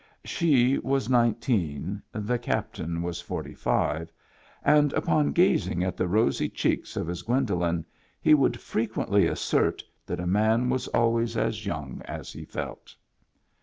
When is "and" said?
4.63-4.91